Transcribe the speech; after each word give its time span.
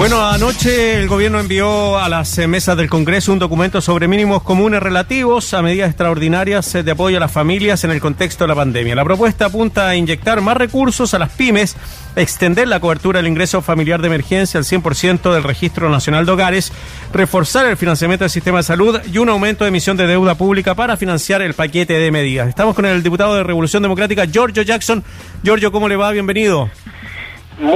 Bueno, 0.00 0.26
anoche 0.26 0.98
el 0.98 1.08
gobierno 1.08 1.40
envió 1.40 1.98
a 1.98 2.08
las 2.08 2.38
mesas 2.48 2.74
del 2.74 2.88
Congreso 2.88 3.34
un 3.34 3.38
documento 3.38 3.82
sobre 3.82 4.08
mínimos 4.08 4.42
comunes 4.42 4.82
relativos 4.82 5.52
a 5.52 5.60
medidas 5.60 5.90
extraordinarias 5.90 6.72
de 6.72 6.90
apoyo 6.90 7.18
a 7.18 7.20
las 7.20 7.30
familias 7.30 7.84
en 7.84 7.90
el 7.90 8.00
contexto 8.00 8.44
de 8.44 8.48
la 8.48 8.54
pandemia. 8.54 8.94
La 8.94 9.04
propuesta 9.04 9.44
apunta 9.44 9.90
a 9.90 9.96
inyectar 9.96 10.40
más 10.40 10.56
recursos 10.56 11.12
a 11.12 11.18
las 11.18 11.28
pymes, 11.32 11.76
extender 12.16 12.66
la 12.66 12.80
cobertura 12.80 13.18
del 13.18 13.26
ingreso 13.26 13.60
familiar 13.60 14.00
de 14.00 14.06
emergencia 14.06 14.56
al 14.56 14.64
100% 14.64 15.34
del 15.34 15.42
Registro 15.42 15.90
Nacional 15.90 16.24
de 16.24 16.32
Hogares, 16.32 16.72
reforzar 17.12 17.66
el 17.66 17.76
financiamiento 17.76 18.24
del 18.24 18.30
sistema 18.30 18.60
de 18.60 18.64
salud 18.64 18.98
y 19.12 19.18
un 19.18 19.28
aumento 19.28 19.64
de 19.64 19.68
emisión 19.68 19.98
de 19.98 20.06
deuda 20.06 20.34
pública 20.34 20.74
para 20.74 20.96
financiar 20.96 21.42
el 21.42 21.52
paquete 21.52 21.98
de 21.98 22.10
medidas. 22.10 22.48
Estamos 22.48 22.74
con 22.74 22.86
el 22.86 23.02
diputado 23.02 23.34
de 23.34 23.42
Revolución 23.42 23.82
Democrática, 23.82 24.24
Giorgio 24.24 24.62
Jackson. 24.62 25.04
Giorgio, 25.42 25.70
¿cómo 25.70 25.90
le 25.90 25.96
va? 25.96 26.10
Bienvenido. 26.10 26.70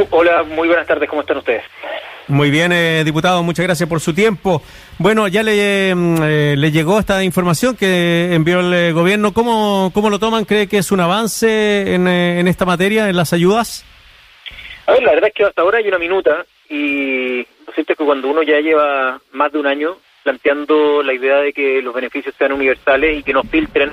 hola, 0.09 0.43
muy 0.45 0.69
buenas 0.69 0.87
tardes, 0.87 1.07
¿cómo 1.07 1.21
están 1.21 1.37
ustedes? 1.37 1.65
Muy 2.29 2.51
bien, 2.51 2.73
eh, 2.73 3.03
diputado, 3.05 3.43
muchas 3.43 3.67
gracias 3.67 3.89
por 3.89 4.01
su 4.01 4.15
tiempo. 4.15 4.63
Bueno, 4.99 5.29
ya 5.29 5.43
le, 5.43 5.95
mm, 5.95 6.23
eh, 6.23 6.55
le 6.57 6.71
llegó 6.71 6.99
esta 6.99 7.23
información 7.23 7.77
que 7.77 8.33
envió 8.33 8.61
el 8.61 8.73
eh, 8.73 8.93
gobierno. 8.93 9.35
¿Cómo, 9.35 9.91
¿Cómo 9.93 10.09
lo 10.09 10.19
toman? 10.19 10.47
¿Cree 10.47 10.67
que 10.67 10.79
es 10.79 10.91
un 10.91 11.01
avance 11.01 11.95
en, 11.95 12.09
en 12.09 12.49
esta 12.49 12.65
materia, 12.65 13.11
en 13.11 13.17
las 13.17 13.35
ayudas? 13.35 13.85
A 14.87 14.93
ver, 14.93 15.03
la 15.03 15.13
verdad 15.13 15.29
es 15.29 15.35
que 15.35 15.45
hasta 15.45 15.61
ahora 15.61 15.79
hay 15.79 15.89
una 15.89 15.99
minuta 15.99 16.47
y 16.71 17.39
lo 17.67 17.73
cierto 17.75 17.93
es 17.93 17.99
que 17.99 18.05
cuando 18.05 18.29
uno 18.29 18.43
ya 18.43 18.59
lleva 18.61 19.21
más 19.33 19.53
de 19.53 19.59
un 19.59 19.67
año 19.67 19.99
planteando 20.23 21.03
la 21.03 21.13
idea 21.13 21.37
de 21.37 21.53
que 21.53 21.83
los 21.83 21.95
beneficios 21.95 22.35
sean 22.39 22.53
universales 22.53 23.19
y 23.19 23.23
que 23.23 23.35
no 23.35 23.43
filtren 23.43 23.93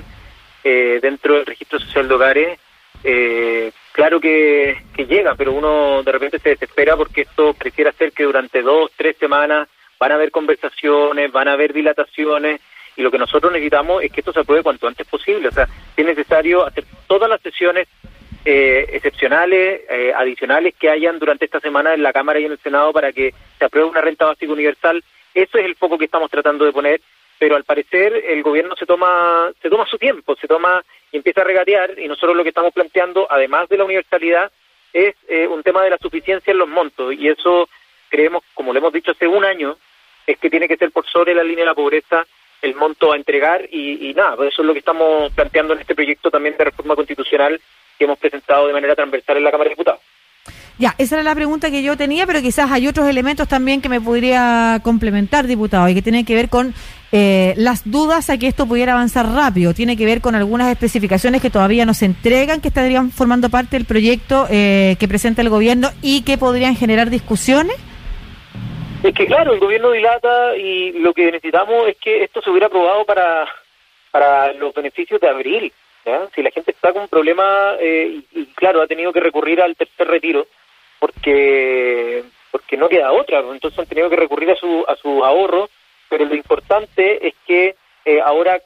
dentro 0.64 1.36
del 1.36 1.46
registro 1.46 1.80
social 1.80 2.08
de 2.08 2.14
hogares, 2.14 2.60
eh, 3.04 3.72
claro 4.02 4.20
que, 4.20 4.82
llega, 4.98 5.36
pero 5.36 5.54
uno 5.54 6.02
de 6.02 6.12
repente 6.12 6.40
se 6.40 6.50
desespera 6.50 6.98
porque 6.98 7.22
esto 7.22 7.54
pareciera 7.54 7.92
ser 7.92 8.12
que 8.14 8.24
durante 8.24 8.64
dos, 8.64 8.90
tres 8.96 9.16
semanas 9.18 9.70
van 10.00 10.12
a 10.12 10.16
haber 10.16 10.32
conversaciones, 10.32 11.32
van 11.32 11.48
a 11.48 11.54
haber 11.54 11.72
dilataciones, 11.72 12.62
y 12.96 13.04
lo 13.04 13.12
que 13.12 13.20
nosotros 13.20 13.54
necesitamos 13.54 14.02
es 14.02 14.12
que 14.12 14.22
esto 14.22 14.34
se 14.34 14.40
apruebe 14.40 14.64
cuanto 14.64 14.88
antes 14.88 15.06
posible. 15.06 15.50
O 15.50 15.52
sea, 15.52 15.68
es 15.96 16.04
necesario 16.04 16.66
hacer 16.66 16.84
todas 17.06 17.30
las 17.30 17.42
sesiones 17.42 17.88
eh, 18.44 18.88
excepcionales, 18.92 19.82
eh, 19.88 20.12
adicionales 20.16 20.74
que 20.80 20.90
hayan 20.90 21.20
durante 21.20 21.46
esta 21.46 21.60
semana 21.60 21.94
en 21.94 22.02
la 22.02 22.12
Cámara 22.12 22.40
y 22.40 22.46
en 22.46 22.54
el 22.54 22.60
Senado 22.60 22.92
para 22.92 23.12
que 23.12 23.36
se 23.60 23.66
apruebe 23.66 23.88
una 23.88 24.02
renta 24.02 24.26
básica 24.26 24.52
universal. 24.52 25.04
Eso 25.36 25.60
es 25.60 25.66
el 25.66 25.76
foco 25.76 26.00
que 26.00 26.06
estamos 26.06 26.32
tratando 26.32 26.66
de 26.66 26.74
poner, 26.74 27.02
pero 27.42 27.56
al 27.56 27.64
parecer 27.64 28.14
el 28.14 28.44
gobierno 28.44 28.76
se 28.76 28.86
toma, 28.86 29.52
se 29.64 29.68
toma 29.68 29.88
su 29.88 29.98
tiempo, 29.98 30.36
se 30.36 30.48
toma 30.48 30.84
y 31.12 31.18
empieza 31.18 31.42
a 31.42 31.44
regatear 31.44 31.98
y 31.98 32.08
nosotros 32.08 32.38
lo 32.38 32.44
que 32.44 32.50
estamos 32.50 32.72
planteando, 32.72 33.26
además 33.28 33.68
de 33.68 33.78
la 33.78 33.86
universalidad, 33.86 34.52
es 34.94 35.16
eh, 35.28 35.48
un 35.48 35.64
tema 35.64 35.82
de 35.82 35.90
la 35.90 35.98
suficiencia 35.98 36.52
en 36.52 36.60
los 36.60 36.68
montos 36.68 37.16
y 37.16 37.28
eso 37.28 37.68
creemos, 38.10 38.44
como 38.54 38.72
lo 38.72 38.78
hemos 38.78 38.94
dicho 38.94 39.10
hace 39.10 39.26
un 39.26 39.44
año, 39.44 39.76
es 40.28 40.38
que 40.38 40.52
tiene 40.52 40.68
que 40.68 40.78
ser 40.78 40.92
por 40.92 41.08
sobre 41.08 41.34
la 41.34 41.42
línea 41.42 41.64
de 41.64 41.72
la 41.72 41.74
pobreza 41.74 42.28
el 42.62 42.76
monto 42.76 43.12
a 43.12 43.16
entregar 43.16 43.68
y, 43.72 44.12
y 44.12 44.14
nada, 44.14 44.36
pues 44.36 44.54
eso 44.54 44.62
es 44.62 44.68
lo 44.68 44.74
que 44.74 44.80
estamos 44.80 45.34
planteando 45.34 45.74
en 45.74 45.80
este 45.80 45.96
proyecto 45.96 46.30
también 46.30 46.56
de 46.60 46.66
reforma 46.66 46.96
constitucional 46.96 47.60
que 47.98 48.06
hemos 48.06 48.20
presentado 48.20 48.68
de 48.68 48.74
manera 48.74 48.94
transversal 48.94 49.38
en 49.38 49.44
la 49.46 49.50
Cámara 49.50 49.70
de 49.70 49.74
Diputados. 49.74 50.02
Ya, 50.78 50.94
esa 51.00 51.16
era 51.16 51.24
la 51.24 51.36
pregunta 51.36 51.72
que 51.72 51.82
yo 51.82 51.98
tenía, 51.98 52.28
pero 52.28 52.42
quizás 52.42 52.72
hay 52.72 52.88
otros 52.88 53.08
elementos 53.08 53.48
también 53.48 53.82
que 53.82 53.90
me 53.90 54.00
podría 54.00 54.80
complementar, 54.84 55.48
diputado, 55.48 55.90
y 55.90 55.96
que 55.96 56.02
tienen 56.02 56.26
que 56.26 56.36
ver 56.36 56.50
con 56.50 56.74
eh, 57.12 57.54
las 57.58 57.90
dudas 57.90 58.30
a 58.30 58.38
que 58.38 58.48
esto 58.48 58.66
pudiera 58.66 58.94
avanzar 58.94 59.28
rápido. 59.28 59.74
Tiene 59.74 59.98
que 59.98 60.06
ver 60.06 60.22
con 60.22 60.36
algunas 60.36 60.72
especificaciones 60.72 61.42
que 61.42 61.50
todavía 61.50 61.86
no 61.86 61.94
se 61.94 62.06
entregan, 62.06 62.62
que 62.62 62.70
estarían 62.70 63.12
formando 63.12 63.50
parte 63.50 63.76
del 63.78 63.86
proyecto 63.86 64.48
eh, 64.50 64.96
que 65.00 65.08
presenta 65.08 65.42
el 65.42 65.50
gobierno 65.50 65.90
y 66.02 66.24
que 66.24 66.38
podrían 66.38 66.76
generar 66.76 67.10
discusiones. 67.10 67.76
Es 69.04 69.14
que 69.14 69.26
claro, 69.26 69.54
el 69.54 69.60
gobierno 69.60 69.92
dilata 69.92 70.56
y 70.56 70.92
lo 70.94 71.14
que 71.14 71.26
necesitamos 71.26 71.88
es 71.88 71.98
que 71.98 72.24
esto 72.24 72.42
se 72.42 72.50
hubiera 72.50 72.68
aprobado 72.68 73.04
para, 73.04 73.48
para 74.12 74.54
los 74.54 74.74
beneficios 74.74 75.20
de 75.20 75.28
abril. 75.28 75.74
Si 76.34 76.42
la 76.42 76.52
gente 76.52 76.72
está 76.72 76.94
con 76.94 77.04
un 77.04 77.08
problema 77.08 77.76
eh, 77.80 78.22
y, 78.32 78.46
claro, 78.56 78.82
ha 78.82 78.88
tenido 78.88 79.14
que 79.14 79.20
recurrir 79.20 79.62
al 79.62 79.76
tercer 79.76 80.08
retiro, 80.08 80.48
porque 81.00 82.24
porque 82.50 82.76
no 82.76 82.90
queda 82.90 83.12
otra, 83.12 83.40
entonces 83.40 83.80
han 83.80 83.86
tenido 83.86 84.10
que 84.10 84.16
recurrir 84.16 84.52
a 84.52 84.56
su 84.56 84.84
a 84.88 84.96
sus 84.96 85.24
ahorros, 85.24 85.70
pero 86.12 86.26
lo 86.26 86.36
importante 86.36 87.26
es 87.26 87.34
que 87.48 87.74
eh, 88.04 88.20
ahora 88.22 88.62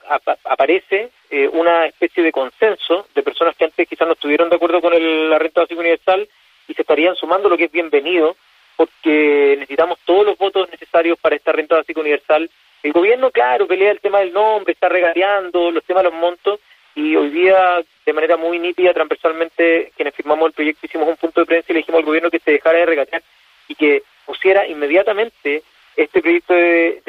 aparece 0.45 1.11
eh, 1.29 1.47
una 1.53 1.85
especie 1.85 2.23
de 2.23 2.31
consenso 2.31 3.06
de 3.13 3.22
personas 3.22 3.56
que 3.56 3.66
antes 3.66 3.88
quizás 3.88 4.07
no 4.07 4.13
estuvieron 4.13 4.50
de 4.50 4.56
acuerdo 4.56 4.81
con 4.81 4.91
la 5.29 5.38
renta 5.38 5.61
básica 5.61 5.79
universal 5.79 6.28
y 6.67 6.73
se 6.73 6.81
estarían 6.81 7.16
sumando 7.16 7.47
lo 7.47 7.55
que 7.55 7.66
es 7.66 7.72
bienvenido, 7.72 8.35
porque 8.75 9.57
necesitamos 9.59 10.00
todos 10.05 10.25
los 10.25 10.39
votos 10.39 10.67
necesarios 10.72 11.19
para 11.19 11.35
esta 11.35 11.51
renta 11.51 11.75
básica 11.75 12.01
universal. 12.01 12.50
El 12.81 12.94
gobierno, 12.94 13.29
claro, 13.29 13.67
pelea 13.67 13.91
el 13.91 14.00
tema 14.00 14.22
del 14.22 14.34
nombre, 14.34 14.73
está 14.73 14.89
regateando 14.89 15.69
los 15.69 15.84
temas 15.84 16.01
de 16.01 16.09
los 16.09 16.19
montos, 16.19 16.59
y 16.95 17.16
hoy 17.16 17.29
día, 17.29 17.84
de 18.07 18.13
manera 18.13 18.38
muy 18.38 18.57
nítida, 18.57 18.91
transversalmente, 18.91 19.91
quienes 19.95 20.16
firmamos 20.16 20.47
el 20.47 20.53
proyecto 20.53 20.88
hicimos 20.88 21.07
un 21.09 21.17
punto 21.17 21.41
de 21.41 21.45
prensa 21.45 21.67
y 21.69 21.73
le 21.73 21.79
dijimos 21.81 22.00
al 22.00 22.05
gobierno 22.05 22.31
que 22.31 22.39
se 22.39 22.53
dejara 22.53 22.79
de 22.79 22.85
regatear 22.88 23.22
y 23.67 23.75
que 23.75 24.01
pusiera 24.25 24.66
inmediatamente 24.66 25.61
este 25.95 26.22
proyecto 26.22 26.53
de, 26.53 27.01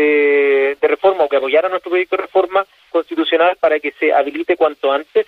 apoyara 1.57 1.69
nuestro 1.69 1.91
proyecto 1.91 2.17
de 2.17 2.23
reforma 2.23 2.67
constitucional 2.91 3.57
para 3.59 3.81
que 3.81 3.93
se 3.93 4.13
habilite 4.13 4.57
cuanto 4.57 4.93
antes 4.93 5.27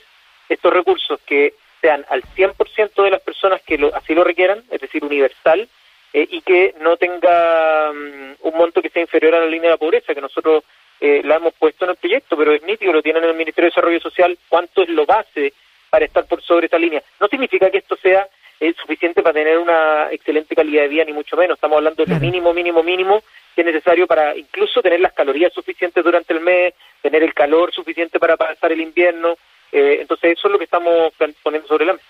estos 0.49 0.73
recursos 0.73 1.19
que 1.25 1.55
sean 1.81 2.05
al 2.09 2.23
100% 2.23 3.03
de 3.03 3.11
las 3.11 3.23
personas 3.23 3.63
que 3.63 3.79
lo, 3.79 3.95
así 3.95 4.15
lo 4.15 4.25
requieran, 4.25 4.63
es 4.71 4.81
decir, 4.81 5.05
universal, 5.05 5.69
eh, 6.13 6.27
y 6.31 6.41
que 6.43 6.75
no 6.81 6.97
tenga 6.97 7.93
mm, 7.93 8.47
un 8.47 8.55
monto 8.57 8.83
que 8.83 8.91
sea 8.91 9.03
inferior 9.03 9.35
a 9.35 9.41
la 9.41 9.47
línea 9.47 9.71
de 9.71 9.75
la 9.75 9.79
pobreza, 9.79 10.15
que 10.15 10.21
nosotros 10.21 10.65
eh, 11.01 11.23
la 11.25 11.37
hemos 11.37 11.55
puesto 11.55 11.85
en 11.85 11.93
el 11.93 11.97
proyecto, 11.97 12.37
pero 12.37 12.53
es 12.53 12.63
nítido, 12.63 12.93
lo 12.93 13.03
tienen 13.03 13.23
en 13.25 13.31
el 13.31 13.37
Ministerio 13.37 13.67
de 13.67 13.71
Desarrollo 13.71 14.01
Social, 14.01 14.37
cuánto 14.49 14.83
es 14.83 14.89
lo 14.89 15.07
base 15.07 15.53
para 15.91 16.05
estar 16.05 16.27
por 16.27 16.43
sobre 16.43 16.67
esa 16.67 16.79
línea. 16.79 17.03
No 17.21 17.29
significa 17.29 17.71
que 17.71 17.79
esto 17.79 17.97
sea 17.97 18.27
eh, 18.61 18.75
suficiente 18.81 19.23
para 19.23 19.35
tener 19.35 19.59
una 19.59 20.09
excelente 20.11 20.55
calidad 20.55 20.83
de 20.83 20.89
vida, 20.89 21.05
ni 21.05 21.13
mucho 21.13 21.37
menos. 21.37 21.57
Estamos 21.57 21.77
hablando 21.77 22.05
del 22.05 22.21
mínimo, 22.21 22.53
mínimo, 22.53 22.83
mínimo 22.83 23.23
que 23.55 23.63
es 23.63 23.67
necesario 23.67 24.07
para 24.07 24.37
incluso 24.37 24.81
tener 24.81 25.01
las 25.01 25.13
calorías 25.13 25.53
suficientes 25.53 26.05
durante 26.05 26.33
el 26.33 26.41
mes, 26.41 26.75
tener 27.03 27.23
el 27.23 27.35
calor 27.35 27.73
suficiente 27.73 28.21
para 28.21 28.37
pasar 28.37 28.71
el 28.71 28.81
invierno. 28.81 29.37
Eh, 29.73 29.99
entonces, 30.01 30.39
eso 30.39 30.49
es 30.49 30.53
lo 30.53 30.59
que 30.59 30.65
estamos 30.65 31.13
poniendo 31.43 31.67
sobre 31.67 31.87
la 31.87 31.95
mesa. 31.95 32.05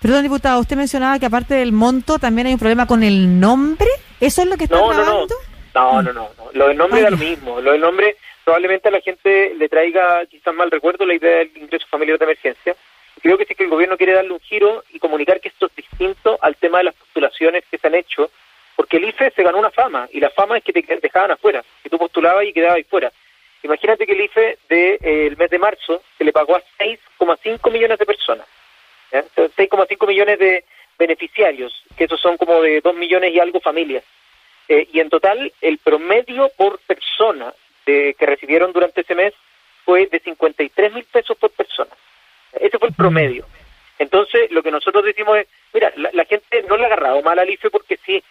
Perdón, 0.00 0.22
diputado, 0.22 0.60
usted 0.60 0.76
mencionaba 0.76 1.18
que 1.18 1.26
aparte 1.26 1.54
del 1.54 1.72
monto 1.72 2.18
también 2.18 2.46
hay 2.46 2.52
un 2.52 2.58
problema 2.58 2.86
con 2.86 3.02
el 3.02 3.40
nombre. 3.40 3.88
¿Eso 4.20 4.42
es 4.42 4.48
lo 4.48 4.56
que 4.56 4.64
está 4.64 4.76
no, 4.76 4.92
No, 4.92 5.26
no, 5.74 6.02
no, 6.02 6.12
no, 6.12 6.30
Lo 6.52 6.68
del 6.68 6.76
nombre 6.76 7.00
es 7.00 7.10
lo 7.10 7.16
mismo. 7.16 7.60
Lo 7.60 7.72
del 7.72 7.80
nombre 7.80 8.16
probablemente 8.44 8.88
a 8.88 8.92
la 8.92 9.00
gente 9.00 9.54
le 9.56 9.68
traiga 9.68 10.24
quizás 10.26 10.54
mal 10.54 10.70
recuerdo 10.70 11.04
la 11.04 11.14
idea 11.14 11.38
del 11.38 11.50
ingreso 11.56 11.86
familiar 11.90 12.18
de 12.18 12.24
emergencia. 12.24 12.76
Creo 13.20 13.36
que 13.36 13.44
sí 13.44 13.54
que 13.54 13.64
el 13.64 13.70
gobierno 13.70 13.96
quiere 13.96 14.14
darle 14.14 14.32
un 14.32 14.40
giro 14.40 14.84
y 14.90 14.98
comunicar 14.98 15.40
que 15.40 15.48
esto 15.48 15.66
es 15.66 15.76
distinto 15.76 16.38
al 16.40 16.56
tema 16.56 16.78
de 16.78 16.84
las 16.84 16.94
postulaciones 16.94 17.64
que 17.70 17.78
se 17.78 17.86
han 17.86 17.94
hecho, 17.94 18.30
porque 18.76 18.96
el 18.98 19.04
IFE 19.04 19.32
se 19.32 19.42
ganó 19.42 19.58
una 19.58 19.70
fama, 19.98 20.08
y 20.12 20.20
la 20.20 20.30
fama 20.30 20.58
es 20.58 20.64
que 20.64 20.72
te 20.72 20.96
dejaban 21.00 21.30
afuera, 21.30 21.64
que 21.82 21.90
tú 21.90 21.98
postulabas 21.98 22.44
y 22.44 22.52
quedabas 22.52 22.76
ahí 22.76 22.84
fuera. 22.84 23.12
Imagínate 23.62 24.06
que 24.06 24.12
el 24.12 24.20
IFE 24.20 24.58
del 24.68 24.98
de, 25.00 25.26
eh, 25.26 25.34
mes 25.36 25.50
de 25.50 25.58
marzo 25.58 26.02
se 26.16 26.24
le 26.24 26.32
pagó 26.32 26.56
a 26.56 26.62
6,5 26.78 27.70
millones 27.70 27.98
de 27.98 28.06
personas, 28.06 28.46
6,5 29.10 30.06
millones 30.06 30.38
de 30.38 30.64
beneficiarios, 30.98 31.84
que 31.96 32.04
esos 32.04 32.20
son 32.20 32.36
como 32.36 32.62
de 32.62 32.80
2 32.80 32.94
millones 32.94 33.32
y 33.32 33.40
algo 33.40 33.60
familias. 33.60 34.04
Eh, 34.68 34.86
y 34.92 35.00
en 35.00 35.08
total, 35.08 35.52
el 35.60 35.78
promedio 35.78 36.50
por 36.56 36.78
persona 36.80 37.52
que 37.84 38.14
recibieron 38.20 38.70
durante 38.74 39.00
ese 39.00 39.14
mes 39.14 39.32
fue 39.82 40.06
de 40.06 40.20
53 40.20 40.92
mil 40.92 41.04
pesos 41.04 41.38
por 41.38 41.50
persona. 41.52 41.90
Ese 42.52 42.78
fue 42.78 42.88
el 42.88 42.94
promedio. 42.94 43.46
Entonces, 43.98 44.50
lo 44.50 44.62
que 44.62 44.70
nosotros 44.70 45.04
decimos 45.04 45.38
es, 45.38 45.46
mira, 45.72 45.92
la, 45.96 46.24
gente 46.24 46.62
no 46.68 46.76
le 46.76 46.84
ha 46.84 46.86
agarrado 46.86 47.22
mal 47.22 47.38
al 47.38 47.50
IFE 47.50 47.70
porque 47.70 47.98
sí, 48.04 48.22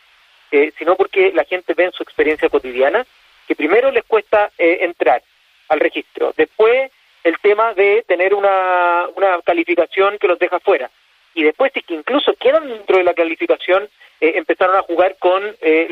eh, 0.52 0.72
sino 0.78 0.96
porque 0.96 1.32
la 1.34 1.44
gente 1.44 1.74
ve 1.74 1.86
en 1.86 1.92
su 1.92 2.04
experiencia 2.04 2.50
cotidiana 2.50 3.06
que 3.48 3.56
primero 3.56 3.92
les 3.92 4.04
cuesta 4.06 4.52
eh, 4.58 4.80
entrar 4.82 5.22
al 5.70 5.80
registro, 5.80 6.34
después 6.36 6.92
el 7.24 7.38
tema 7.40 7.74
de 7.74 8.04
tener 8.08 8.34
una, 8.34 9.08
una 9.16 9.42
calificación 9.42 10.18
que 10.18 10.28
los 10.28 10.40
deja 10.40 10.60
fuera, 10.60 10.90
y 11.38 11.44
después 11.44 11.72
es 11.76 11.86
que 11.86 11.94
incluso 11.94 12.34
quedan 12.34 12.68
dentro 12.68 12.98
de 12.98 13.04
la 13.04 13.14
calificación, 13.14 13.88
eh, 14.20 14.34
empezaron 14.36 14.76
a 14.76 14.82
jugar 14.82 15.18
con 15.20 15.44
eh, 15.62 15.88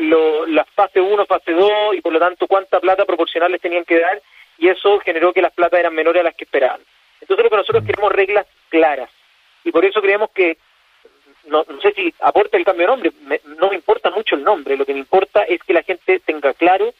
la 0.48 0.64
fase 0.64 1.00
1, 1.00 1.24
fase 1.26 1.52
2 1.52 1.94
y 1.94 2.00
por 2.00 2.12
lo 2.12 2.18
tanto 2.18 2.48
cuánta 2.48 2.80
plata 2.80 3.04
proporcional 3.04 3.52
les 3.52 3.60
tenían 3.60 3.84
que 3.84 4.00
dar 4.00 4.20
y 4.58 4.68
eso 4.68 4.98
generó 4.98 5.32
que 5.32 5.40
las 5.40 5.52
platas 5.52 5.78
eran 5.78 5.94
menores 5.94 6.20
a 6.20 6.24
las 6.24 6.34
que 6.34 6.46
esperaban. 6.46 6.80
Entonces 7.20 7.44
lo 7.44 7.50
que 7.50 7.56
nosotros 7.58 7.84
queremos 7.84 8.10
reglas 8.10 8.44
claras 8.70 9.08
y 9.62 9.70
por 9.70 9.84
eso 9.84 10.02
creemos 10.02 10.30
que, 10.30 10.58
no, 11.46 11.64
sé 11.80 11.92
si 11.94 12.14
aporta 12.20 12.56
el 12.56 12.64
cambio 12.64 12.86
de 12.86 12.92
nombre, 12.92 13.40
no 13.58 13.68
me 13.68 13.76
importa 13.76 14.10
mucho 14.10 14.34
el 14.34 14.44
nombre, 14.44 14.76
lo 14.76 14.84
que 14.84 14.92
me 14.92 15.00
importa 15.00 15.42
es 15.42 15.62
que 15.62 15.72
la 15.72 15.82
gente 15.82 16.20
tenga 16.20 16.54
claro 16.54 16.92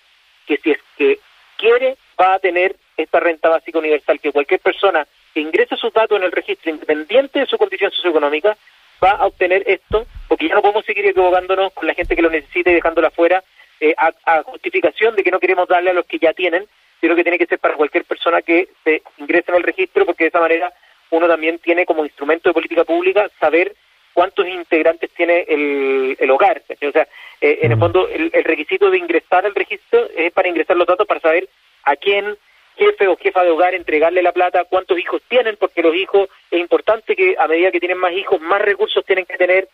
que 0.47 0.57
si 0.59 0.71
es 0.73 0.79
que 0.97 1.19
quiere 1.57 1.97
va 2.21 2.35
a 2.35 2.39
tener 2.39 2.77
esta 2.97 3.21
renta 3.21 3.49
básica 3.49 3.79
universal, 3.79 4.21
que 4.21 4.33
cualquier 4.33 4.61
persona 4.61 5.07
que 5.35 5.41
ingrese 5.41 5.77
sus 5.77 5.93
datos 5.93 6.17
en 6.19 6.25
el 6.25 6.33
registro 6.33 6.71
independiente 6.71 7.41
de 7.41 7.47
su 7.47 7.59
condición 7.59 7.91
socioeconómica 7.91 8.57
va 9.03 9.11
a 9.11 9.27
obtener 9.27 9.63
esto 9.67 10.07
porque 10.29 10.49
ya 10.49 10.55
no 10.55 10.63
podemos 10.63 10.85
seguir 10.85 11.07
equivocándonos 11.07 11.73
con 11.73 11.87
la 11.87 11.95
gente 11.95 12.17
que 12.17 12.23
lo 12.23 12.31
necesita 12.31 12.71
y 12.71 12.75
dejándola 12.75 13.11
fuera 13.11 13.43
eh, 13.81 13.95
a, 13.99 14.43
justificación 14.43 15.15
de 15.15 15.23
que 15.23 15.31
no 15.31 15.39
queremos 15.39 15.69
darle 15.69 15.91
a 15.91 15.95
los 15.95 16.07
que 16.07 16.19
ya 16.19 16.33
tienen, 16.33 16.67
sino 17.01 17.15
que 17.15 17.23
tiene 17.23 17.39
que 17.39 17.47
ser 17.47 17.59
para 17.59 17.75
cualquier 17.75 18.05
persona 18.05 18.41
que 18.41 18.69
se 18.85 19.03
ingrese 19.19 19.51
en 19.51 19.59
el 19.59 19.63
registro, 19.63 20.07
porque 20.07 20.25
de 20.25 20.29
esa 20.29 20.41
manera 20.41 20.73
uno 21.11 21.29
también 21.29 21.59
tiene 21.59 21.85
como 21.85 22.05
instrumento 22.05 22.49
de 22.49 22.55
política 22.55 22.85
pública 22.85 23.29
saber 23.39 23.75
cuántos 24.17 24.49
integrantes 24.49 25.11
tiene 25.11 25.45
el, 25.47 26.17
el 26.19 26.31
hogar. 26.31 26.63
O 26.71 26.91
sea, 26.91 27.07
eh, 27.39 27.59
en 27.61 27.73
el 27.73 27.79
fondo, 27.79 28.09
el, 28.09 28.33
requisito 28.45 28.91
de 28.91 28.97
ingresar 28.97 29.45
al 29.45 29.55
registro 29.55 30.09
es 30.17 30.33
para 30.33 30.49
ingresar 30.49 30.75
los 30.75 30.87
datos 30.87 31.07
para 31.07 31.21
saber 31.21 31.47
a 31.85 31.97
quién 31.97 32.35
jefe 32.79 33.09
o 33.09 33.19
jefa 33.19 33.45
de 33.45 33.51
hogar 33.51 33.75
entregarle 33.75 34.23
la 34.23 34.33
plata, 34.33 34.65
cuántos 34.65 34.99
hijos 34.99 35.21
tienen, 35.29 35.59
porque 35.59 35.83
los 35.83 35.95
hijos 35.95 36.31
es 36.51 36.59
importante 36.59 37.15
que 37.15 37.37
a 37.39 37.47
medida 37.47 37.71
que 37.71 37.79
tienen 37.79 37.99
más 37.99 38.13
hijos, 38.13 38.41
más 38.41 38.63
recursos 38.63 39.05
tienen 39.05 39.27
que 39.27 39.37
tener 39.37 39.69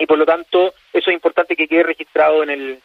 y 0.00 0.06
por 0.06 0.18
lo 0.18 0.26
tanto 0.26 0.74
eso 0.92 1.10
es 1.10 1.14
importante 1.14 1.54
que 1.54 1.68
quede 1.68 1.84
registrado 1.84 2.42
en 2.42 2.50
el, 2.50 2.80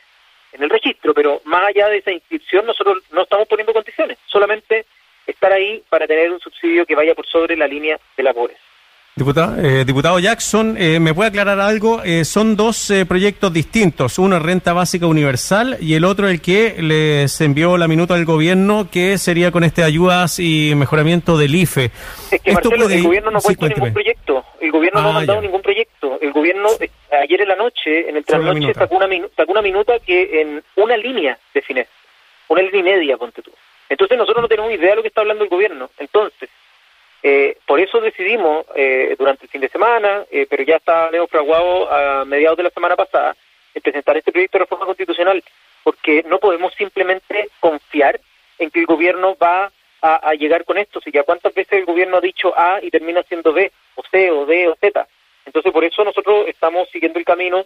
en 0.54 0.64
el 0.64 0.70
registro. 0.70 1.16
Pero 1.16 1.42
más 1.46 1.64
allá 1.64 1.88
de 1.88 1.98
esa 1.98 2.12
inscripción, 2.12 2.68
nosotros 2.68 3.02
no 3.10 3.24
estamos 3.24 3.48
poniendo 3.48 3.74
condiciones, 3.74 4.20
solamente 4.28 4.86
estar 5.26 5.52
ahí 5.52 5.82
para 5.90 6.06
tener 6.06 6.32
un 6.32 6.40
subsidio 6.40 6.86
que 6.86 6.94
vaya 6.94 7.16
por 7.16 7.26
sobre 7.26 7.58
la 7.58 7.66
línea 7.66 8.00
de 8.16 8.22
la 8.22 8.36
pobreza. 8.36 8.71
Diputado, 9.14 9.62
eh, 9.62 9.84
diputado 9.84 10.20
Jackson, 10.20 10.78
eh, 10.80 10.98
¿me 10.98 11.14
puede 11.14 11.28
aclarar 11.28 11.60
algo? 11.60 12.02
Eh, 12.02 12.24
son 12.24 12.56
dos 12.56 12.94
proyectos 13.10 13.52
distintos, 13.52 14.18
uno 14.18 14.38
es 14.38 14.42
renta 14.42 14.72
básica 14.72 15.06
universal 15.06 15.76
y 15.82 15.96
el 15.96 16.06
otro 16.06 16.30
el 16.30 16.42
que 16.42 16.82
les 16.82 17.42
envió 17.42 17.78
la 17.78 17.90
minuta 17.90 18.14
del 18.16 18.24
gobierno, 18.24 18.88
que 18.90 19.18
sería 19.18 19.52
con 19.52 19.66
este 19.66 19.84
ayudas 19.84 20.40
y 20.40 20.74
mejoramiento 20.76 21.38
del 21.38 21.54
IFE. 21.54 21.92
Es 22.32 22.42
que 22.42 22.54
Marcelo, 22.54 22.88
el 22.88 23.04
gobierno 23.04 23.32
no 23.32 23.40
ha 23.40 23.42
puesto 23.42 23.68
ningún 23.68 23.92
proyecto, 23.92 24.46
el 24.62 24.72
gobierno 24.72 25.02
no 25.02 25.08
ha 25.08 25.12
ah, 25.12 25.16
mandado 25.16 25.42
ningún 25.42 25.62
proyecto, 25.62 26.18
el 26.22 26.32
gobierno 26.32 26.70
ayer 27.22 27.42
en 27.42 27.48
la 27.50 27.56
noche, 27.58 28.08
en 28.08 28.16
el 28.16 28.24
trasnoche, 28.24 28.74
sacó 28.74 28.96
una, 28.96 29.08
sacó 29.36 29.52
una 29.52 29.62
minuta 29.62 30.00
que 30.00 30.42
en 30.42 30.64
una 30.78 30.96
línea 30.96 31.38
define, 31.54 31.86
una 32.48 32.62
línea 32.62 32.80
y 32.80 32.84
media, 32.84 33.18
ponte 33.18 33.42
tú. 33.42 33.52
Entonces 33.90 34.18
nosotros 34.18 34.42
no 34.42 34.48
tenemos 34.48 34.72
idea 34.72 34.92
de 34.92 34.96
lo 34.96 35.02
que 35.02 35.10
está 35.10 35.20
hablando 35.20 35.44
el 35.44 35.50
gobierno. 35.50 35.90
Entonces, 36.00 36.50
eh, 37.24 37.58
por 37.68 37.80
eso 37.80 38.02
decidimos 38.02 38.66
eh, 38.76 39.16
durante 39.18 39.46
el 39.46 39.50
fin 39.50 39.62
de 39.62 39.70
semana, 39.70 40.26
eh, 40.32 40.48
pero 40.50 40.64
ya 40.64 40.78
está 40.78 41.10
neofraguado 41.12 41.92
a 41.92 42.26
mediados 42.26 42.58
de 42.58 42.64
la 42.64 42.72
semana 42.72 42.96
pasada, 42.96 43.36
presentar 43.82 44.18
este 44.18 44.32
proyecto 44.32 44.58
de 44.58 44.64
reforma 44.64 44.86
constitucional, 44.86 45.44
porque 45.84 46.24
no 46.28 46.40
podemos 46.40 46.74
simplemente 46.74 47.50
confiar 47.60 48.20
en 48.58 48.72
que 48.72 48.80
el 48.80 48.86
gobierno 48.86 49.36
va 49.42 49.72
a, 50.02 50.34
llegar 50.34 50.66
con 50.66 50.78
esto. 50.78 51.00
Si 51.00 51.12
ya 51.12 51.24
cuántas 51.24 51.54
veces 51.54 51.74
el 51.74 51.86
gobierno 51.86 52.18
ha 52.18 52.22
dicho 52.22 52.58
A 52.58 52.80
y 52.82 52.90
termina 52.90 53.22
siendo 53.24 53.54
B, 53.54 53.72
o 53.96 54.04
C, 54.10 54.32
o 54.32 54.46
D, 54.46 54.68
o 54.68 54.76
Z. 54.76 55.08
Entonces, 55.46 55.72
por 55.72 55.84
eso 55.84 56.04
nosotros 56.04 56.48
estamos 56.48 56.90
siguiendo 56.90 57.20
el 57.20 57.26
camino 57.26 57.66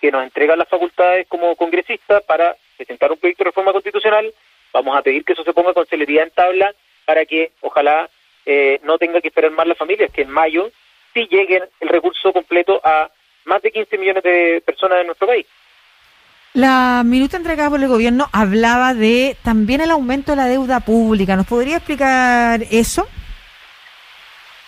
que 0.00 0.10
nos 0.10 0.24
entregan 0.24 0.58
las 0.58 0.68
facultades 0.68 1.26
como 1.28 1.54
congresistas 1.56 2.22
para 2.24 2.56
presentar 2.76 3.12
un 3.12 3.18
proyecto 3.18 3.44
de 3.44 3.50
reforma 3.50 3.72
constitucional. 3.72 4.32
Vamos 4.72 4.96
a 4.96 5.02
pedir 5.02 5.24
que 5.24 5.34
eso 5.34 5.44
se 5.44 5.52
ponga 5.52 5.74
con 5.74 5.86
celeridad 5.86 6.24
en 6.24 6.30
tabla 6.30 6.74
para 7.04 7.26
que 7.26 7.52
ojalá 7.60 8.08
eh, 8.46 8.80
no 8.84 8.98
tenga 8.98 9.20
que 9.20 9.28
esperar 9.28 9.50
más 9.52 9.66
las 9.66 9.78
familias, 9.78 10.10
que 10.12 10.22
en 10.22 10.30
mayo 10.30 10.70
sí 11.12 11.26
lleguen 11.30 11.62
el 11.80 11.88
recurso 11.88 12.32
completo 12.32 12.80
a 12.84 13.10
más 13.44 13.62
de 13.62 13.70
15 13.70 13.98
millones 13.98 14.22
de 14.22 14.62
personas 14.64 15.00
en 15.00 15.06
nuestro 15.06 15.26
país. 15.26 15.46
La 16.54 17.02
minuta 17.04 17.36
entregada 17.36 17.70
por 17.70 17.80
el 17.80 17.88
gobierno 17.88 18.28
hablaba 18.32 18.94
de 18.94 19.36
también 19.42 19.80
el 19.80 19.90
aumento 19.90 20.32
de 20.32 20.36
la 20.36 20.46
deuda 20.46 20.80
pública. 20.80 21.34
¿Nos 21.36 21.46
podría 21.46 21.78
explicar 21.78 22.62
eso? 22.70 23.08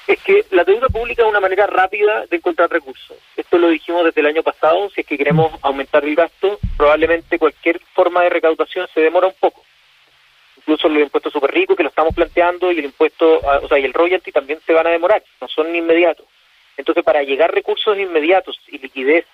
Es 0.07 0.21
que 0.23 0.45
la 0.51 0.65
deuda 0.65 0.89
pública 0.89 1.23
es 1.23 1.29
una 1.29 1.41
manera 1.41 1.67
rápida 1.67 2.27
de 2.27 2.37
encontrar 2.37 2.71
recursos. 2.71 3.17
Esto 3.37 3.59
lo 3.59 3.69
dijimos 3.69 4.05
desde 4.05 4.21
el 4.21 4.27
año 4.27 4.43
pasado. 4.43 4.91
Si 4.91 5.01
es 5.01 5.07
que 5.07 5.19
queremos 5.19 5.53
aumentar 5.63 6.05
el 6.05 6.15
gasto, 6.15 6.59
probablemente 6.77 7.39
cualquier 7.39 7.81
forma 7.95 8.23
de 8.23 8.31
recaudación 8.31 8.89
se 8.93 9.01
demora 9.01 9.29
un 9.29 9.35
poco 9.39 9.63
incluso 10.67 10.89
el 10.89 10.99
impuesto 10.99 11.31
súper 11.31 11.53
rico 11.53 11.77
que 11.77 11.85
lo 11.85 11.91
estamos 11.91 12.13
planteando 12.13 12.73
y 12.73 12.81
el 12.81 12.87
impuesto, 12.87 13.39
o 13.39 13.69
sea, 13.69 13.79
y 13.79 13.85
el 13.85 13.93
royalty 13.93 14.33
también 14.33 14.59
se 14.67 14.73
van 14.73 14.89
a 14.89 14.91
demorar, 14.91 15.23
no 15.41 15.47
son 15.47 15.75
inmediatos. 15.75 16.27
Entonces, 16.77 17.05
para 17.05 17.23
llegar 17.23 17.55
recursos 17.55 17.97
inmediatos 17.97 18.59
y 18.67 18.79
liquidez 18.79 19.25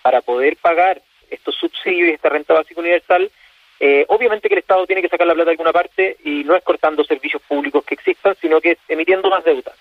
para 0.00 0.22
poder 0.22 0.56
pagar 0.56 1.02
estos 1.28 1.54
subsidios 1.56 2.08
y 2.08 2.12
esta 2.12 2.30
renta 2.30 2.54
básica 2.54 2.80
universal, 2.80 3.30
eh, 3.78 4.06
obviamente 4.08 4.48
que 4.48 4.54
el 4.54 4.60
Estado 4.60 4.86
tiene 4.86 5.02
que 5.02 5.08
sacar 5.08 5.26
la 5.26 5.34
plata 5.34 5.50
de 5.50 5.52
alguna 5.52 5.72
parte 5.72 6.16
y 6.24 6.44
no 6.44 6.56
es 6.56 6.62
cortando 6.62 7.04
servicios 7.04 7.42
públicos 7.42 7.84
que 7.84 7.94
existan, 7.94 8.34
sino 8.40 8.58
que 8.60 8.72
es 8.72 8.78
emitiendo 8.88 9.28
más 9.28 9.44
deuda. 9.44 9.72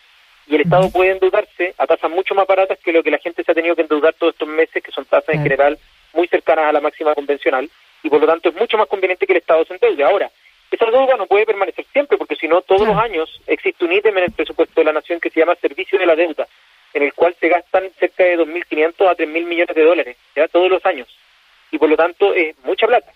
Y 0.48 0.56
el 0.56 0.62
Estado 0.62 0.92
puede 0.92 1.12
endeudarse 1.12 1.76
a 1.78 1.88
tasas 1.88 2.12
mucho 2.12 2.36
más 2.36 2.46
baratas 2.46 2.78
que 2.80 2.92
lo 2.92 3.04
que 3.04 3.12
la 3.12 3.20
gente 3.20 3.44
se 3.44 3.52
ha 3.52 3.56
tenido 3.56 3.76
que 3.76 3.84
endeudar 3.84 4.16
todos 4.16 4.34
estos 4.34 4.48
meses, 4.48 4.84
que 4.84 4.92
son 4.92 5.06
tasas 5.06 5.36
en 5.36 5.44
general 5.44 5.78
muy 6.14 6.28
cercanas 6.28 6.66
a 6.66 6.74
la 6.74 6.82
máxima 6.82 7.16
convencional, 7.16 7.70
y 8.04 8.10
por 8.10 8.20
lo 8.20 8.28
tanto 8.28 8.50
es 8.50 8.56
mucho 8.56 8.78
más 8.78 8.88
conveniente 8.88 9.26
que 9.26 9.34
el 9.34 9.40
Estado 9.40 9.64
se 9.66 9.74
endeude. 9.74 10.04
Ahora, 10.04 10.30
esa 10.72 10.86
deuda 10.86 11.18
no 11.18 11.28
puede 11.28 11.46
permanecer 11.46 11.86
siempre, 11.92 12.18
porque 12.18 12.36
si 12.36 12.48
no, 12.48 12.62
todos 12.62 12.88
los 12.88 12.98
años 12.98 13.42
existe 13.48 13.86
un 13.86 13.94
ítem 13.94 14.18
en 14.18 14.26
el 14.26 14.32
presupuesto 14.32 14.82
de 14.82 14.86
la 14.86 14.94
Nación 14.94 15.20
que 15.20 15.30
se 15.30 15.40
llama 15.40 15.56
Servicio 15.56 15.98
de 15.98 16.06
la 16.06 16.16
Deuda, 16.16 16.48
en 16.94 17.04
el 17.04 17.14
cual 17.14 17.36
se 17.40 17.50
gastan 17.50 17.90
cerca 18.00 18.24
de 18.24 18.38
2.500 18.38 19.08
a 19.08 19.16
3.000 19.16 19.28
millones 19.46 19.76
de 19.76 19.84
dólares, 19.84 20.18
ya 20.36 20.48
todos 20.48 20.70
los 20.70 20.86
años. 20.86 21.08
Y 21.72 21.78
por 21.78 21.90
lo 21.90 21.98
tanto, 21.98 22.34
es 22.34 22.56
mucha 22.64 22.88
plata. 22.88 23.12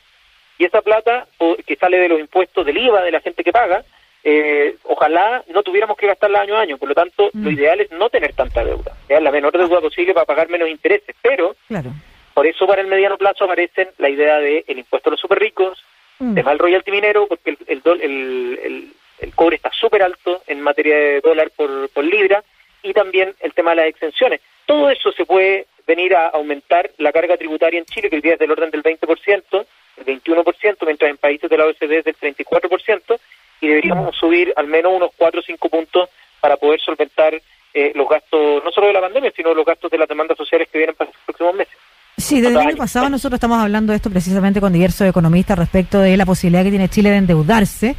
Y 0.57 0.65
esa 0.65 0.81
plata, 0.81 1.27
que 1.65 1.75
sale 1.75 1.97
de 1.97 2.09
los 2.09 2.19
impuestos 2.19 2.65
del 2.65 2.77
IVA 2.77 3.03
de 3.03 3.11
la 3.11 3.21
gente 3.21 3.43
que 3.43 3.51
paga, 3.51 3.83
eh, 4.23 4.77
ojalá 4.83 5.43
no 5.47 5.63
tuviéramos 5.63 5.97
que 5.97 6.07
gastarla 6.07 6.41
año 6.41 6.55
a 6.55 6.61
año. 6.61 6.77
Por 6.77 6.89
lo 6.89 6.95
tanto, 6.95 7.29
lo 7.33 7.51
mm. 7.51 7.53
ideal 7.53 7.81
es 7.81 7.91
no 7.91 8.09
tener 8.09 8.33
tanta 8.33 8.63
deuda, 8.63 8.95
¿ya? 9.09 9.19
la 9.19 9.31
menor 9.31 9.57
deuda 9.57 9.81
posible 9.81 10.13
para 10.13 10.25
pagar 10.25 10.49
menos 10.49 10.69
intereses. 10.69 11.15
Pero, 11.21 11.55
por 12.33 12.47
eso 12.47 12.65
para 12.65 12.81
el 12.81 12.87
mediano 12.87 13.17
plazo 13.17 13.45
aparecen 13.45 13.89
la 13.97 14.09
idea 14.09 14.39
del 14.39 14.63
el 14.67 14.79
impuesto 14.79 15.09
a 15.09 15.11
los 15.11 15.19
super 15.19 15.39
Mm. 16.23 16.35
Tema 16.35 16.51
del 16.51 16.59
royalty 16.59 16.91
minero, 16.91 17.27
porque 17.27 17.57
el, 17.67 17.81
el, 17.85 18.93
el, 19.19 19.33
cobre 19.35 19.57
está 19.57 19.69
súper 19.71 20.03
alto 20.03 20.41
en 20.47 20.61
materia 20.61 20.95
de 20.95 21.21
dólar 21.21 21.51
por, 21.55 21.89
por 21.89 22.03
libra, 22.05 22.43
y 22.81 22.93
también 22.93 23.35
el 23.41 23.53
tema 23.53 23.71
de 23.71 23.77
las 23.77 23.87
exenciones. 23.87 24.39
Todo 24.65 24.89
eso 24.89 25.11
se 25.11 25.25
puede 25.25 25.67
venir 25.85 26.15
a 26.15 26.27
aumentar 26.27 26.89
la 26.97 27.11
carga 27.11 27.35
tributaria 27.35 27.79
en 27.79 27.85
Chile, 27.85 28.09
que 28.09 28.15
hoy 28.15 28.21
día 28.21 28.33
es 28.33 28.39
del 28.39 28.51
orden 28.51 28.71
del 28.71 28.83
20%, 28.83 29.65
el 29.97 30.05
21%, 30.05 30.85
mientras 30.85 31.11
en 31.11 31.17
países 31.17 31.49
de 31.49 31.57
la 31.57 31.65
OECD 31.65 31.91
es 31.91 32.05
del 32.05 32.17
34%, 32.17 33.19
y 33.59 33.67
deberíamos 33.67 34.15
mm. 34.15 34.19
subir 34.19 34.53
al 34.55 34.67
menos 34.67 34.93
unos 34.93 35.11
4 35.17 35.41
o 35.41 35.43
5 35.43 35.69
puntos 35.69 36.09
para 36.39 36.55
poder 36.55 36.79
solventar 36.79 37.33
eh, 37.73 37.91
los 37.95 38.07
gastos, 38.07 38.63
no 38.63 38.71
solo 38.71 38.87
de 38.87 38.93
la 38.93 39.01
pandemia, 39.01 39.33
sino 39.35 39.53
los 39.53 39.65
gastos 39.65 39.91
de 39.91 39.97
las 39.97 40.07
demandas 40.07 40.37
sociales 40.37 40.69
que 40.69 40.77
vienen 40.77 40.95
para 40.95 41.09
los 41.09 41.19
próximos 41.25 41.55
meses. 41.55 41.75
Sí, 42.17 42.41
desde 42.41 42.55
el 42.55 42.67
año 42.67 42.77
pasado 42.77 43.09
nosotros 43.09 43.37
estamos 43.37 43.59
hablando 43.59 43.91
de 43.91 43.97
esto 43.97 44.09
precisamente 44.09 44.61
con 44.61 44.71
diversos 44.71 45.07
economistas 45.07 45.57
respecto 45.57 45.99
de 45.99 46.15
la 46.15 46.25
posibilidad 46.25 46.63
que 46.63 46.69
tiene 46.69 46.89
Chile 46.89 47.09
de 47.09 47.17
endeudarse. 47.17 47.95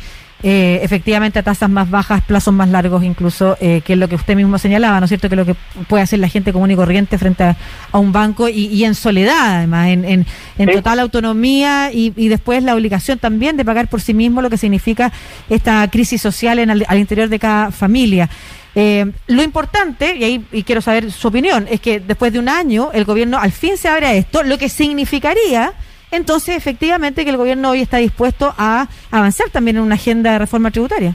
Eh, 0.46 0.80
efectivamente 0.82 1.38
a 1.38 1.42
tasas 1.42 1.70
más 1.70 1.88
bajas, 1.88 2.22
plazos 2.22 2.52
más 2.52 2.68
largos 2.68 3.02
incluso, 3.02 3.56
eh, 3.60 3.80
que 3.82 3.96
lo 3.96 4.08
que 4.08 4.16
usted 4.16 4.36
mismo 4.36 4.58
señalaba, 4.58 5.00
¿no 5.00 5.06
es 5.06 5.08
cierto? 5.08 5.30
Que 5.30 5.36
lo 5.36 5.46
que 5.46 5.56
puede 5.88 6.02
hacer 6.02 6.18
la 6.18 6.28
gente 6.28 6.52
común 6.52 6.70
y 6.70 6.76
corriente 6.76 7.16
frente 7.16 7.44
a, 7.44 7.56
un 7.98 8.12
banco 8.12 8.50
y, 8.50 8.84
en 8.84 8.94
soledad, 8.94 9.56
además, 9.56 9.88
en, 9.88 10.26
en, 10.58 10.70
total 10.70 10.98
autonomía 10.98 11.90
y, 11.92 12.10
después 12.28 12.62
la 12.62 12.74
obligación 12.74 13.18
también 13.18 13.56
de 13.56 13.64
pagar 13.64 13.88
por 13.88 14.02
sí 14.02 14.12
mismo 14.12 14.42
lo 14.42 14.50
que 14.50 14.58
significa 14.58 15.12
esta 15.48 15.88
crisis 15.88 16.20
social 16.20 16.58
en 16.58 16.70
al 16.70 16.98
interior 16.98 17.30
de 17.30 17.38
cada 17.38 17.70
familia. 17.70 18.28
Eh, 18.74 19.06
lo 19.28 19.42
importante, 19.42 20.16
y 20.16 20.24
ahí 20.24 20.44
y 20.50 20.64
quiero 20.64 20.80
saber 20.80 21.12
su 21.12 21.28
opinión, 21.28 21.66
es 21.70 21.80
que 21.80 22.00
después 22.00 22.32
de 22.32 22.40
un 22.40 22.48
año 22.48 22.90
el 22.92 23.04
gobierno 23.04 23.38
al 23.38 23.52
fin 23.52 23.76
se 23.76 23.88
abre 23.88 24.06
a 24.06 24.14
esto, 24.14 24.42
lo 24.42 24.58
que 24.58 24.68
significaría 24.68 25.74
entonces 26.14 26.56
efectivamente 26.56 27.24
que 27.24 27.30
el 27.30 27.36
gobierno 27.36 27.70
hoy 27.70 27.80
está 27.80 27.96
dispuesto 27.96 28.54
a 28.56 28.86
avanzar 29.10 29.50
también 29.50 29.78
en 29.78 29.82
una 29.82 29.96
agenda 29.96 30.32
de 30.32 30.38
reforma 30.38 30.70
tributaria. 30.70 31.14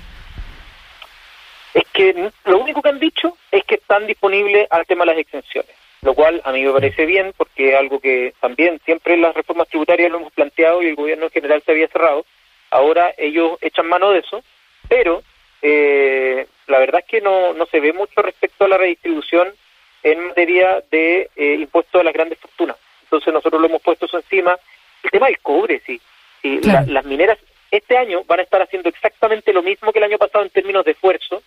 Es 1.73 1.85
que 1.93 2.31
lo 2.45 2.59
único 2.59 2.81
que 2.81 2.89
han 2.89 2.99
dicho 2.99 3.37
es 3.51 3.63
que 3.63 3.75
están 3.75 4.07
disponibles 4.07 4.67
al 4.69 4.85
tema 4.85 5.05
de 5.05 5.11
las 5.11 5.19
exenciones, 5.19 5.71
lo 6.01 6.13
cual 6.13 6.41
a 6.43 6.51
mí 6.51 6.63
me 6.63 6.73
parece 6.73 7.05
bien 7.05 7.33
porque 7.37 7.69
es 7.69 7.75
algo 7.75 8.01
que 8.01 8.33
también 8.41 8.81
siempre 8.83 9.15
las 9.15 9.33
reformas 9.33 9.69
tributarias 9.69 10.11
lo 10.11 10.17
hemos 10.17 10.33
planteado 10.33 10.83
y 10.83 10.87
el 10.87 10.95
gobierno 10.95 11.25
en 11.25 11.31
general 11.31 11.63
se 11.65 11.71
había 11.71 11.87
cerrado. 11.87 12.25
Ahora 12.69 13.13
ellos 13.17 13.57
echan 13.61 13.87
mano 13.87 14.11
de 14.11 14.19
eso, 14.19 14.43
pero 14.89 15.23
eh, 15.61 16.45
la 16.69 16.79
verdad 16.79 17.01
es 17.01 17.07
que 17.07 17.21
no, 17.21 17.53
no 17.53 17.65
se 17.65 17.79
ve 17.79 17.93
mucho 17.93 18.21
respecto 18.21 18.65
a 18.65 18.67
la 18.67 18.77
redistribución 18.77 19.49
en 20.03 20.27
materia 20.27 20.83
de 20.91 21.29
eh, 21.35 21.55
impuestos 21.55 21.99
a 21.99 22.03
las 22.03 22.13
grandes 22.13 22.39
fortunas. 22.39 22.77
Entonces 23.03 23.33
nosotros 23.33 23.59
lo 23.59 23.67
hemos 23.67 23.81
puesto 23.81 24.05
eso 24.05 24.17
encima. 24.17 24.57
El 25.03 25.09
tema 25.09 25.27
del 25.27 25.39
cobre, 25.39 25.81
sí. 25.85 25.99
las 26.63 27.05
mineras 27.05 27.38
este 27.71 27.97
año 27.97 28.23
van 28.25 28.39
a 28.39 28.43
estar 28.43 28.61
haciendo 28.61 28.89
exactamente 28.89 29.51
lo 29.51 29.63
mismo 29.63 29.91
que 29.91 29.99
el 29.99 30.05
año 30.05 30.17
pasado 30.17 30.43
en 30.43 30.51
términos 30.51 30.85
de 30.85 30.91
esfuerzo, 30.91 31.41